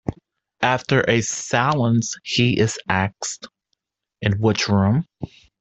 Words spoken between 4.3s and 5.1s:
which room?"